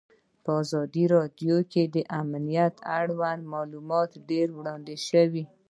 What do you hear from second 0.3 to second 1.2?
په ازادي